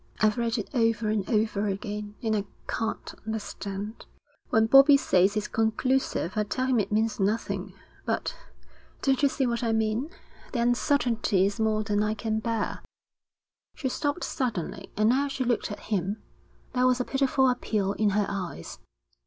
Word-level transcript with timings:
'I've 0.19 0.39
read 0.39 0.57
it 0.57 0.67
over 0.73 1.09
and 1.09 1.29
over 1.29 1.67
again, 1.67 2.15
and 2.23 2.35
I 2.35 2.45
can't 2.67 3.13
understand. 3.27 4.07
When 4.49 4.65
Bobbie 4.65 4.97
says 4.97 5.37
it's 5.37 5.47
conclusive, 5.47 6.31
I 6.35 6.43
tell 6.43 6.65
him 6.65 6.79
it 6.79 6.91
means 6.91 7.19
nothing 7.19 7.73
but 8.03 8.35
don't 9.03 9.21
you 9.21 9.29
see 9.29 9.45
what 9.45 9.61
I 9.61 9.73
mean? 9.73 10.09
The 10.53 10.59
uncertainty 10.59 11.45
is 11.45 11.59
more 11.59 11.83
than 11.83 12.01
I 12.01 12.15
can 12.15 12.39
bear.' 12.39 12.79
She 13.75 13.89
stopped 13.89 14.23
suddenly, 14.23 14.91
and 14.97 15.07
now 15.09 15.27
she 15.27 15.43
looked 15.43 15.71
at 15.71 15.79
him. 15.91 16.19
There 16.73 16.87
was 16.87 16.99
a 16.99 17.05
pitiful 17.05 17.47
appeal 17.47 17.91
in 17.93 18.09
her 18.09 18.25
eyes. 18.27 18.79